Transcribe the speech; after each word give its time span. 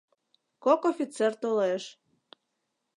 Кок 0.63 0.81
офицер 0.91 1.31
толеш. 1.41 1.83